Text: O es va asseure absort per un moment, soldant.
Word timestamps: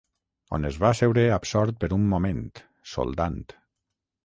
O 0.57 0.59
es 0.69 0.79
va 0.83 0.89
asseure 0.93 1.25
absort 1.35 1.77
per 1.85 1.91
un 1.99 2.09
moment, 2.15 2.41
soldant. 2.97 3.39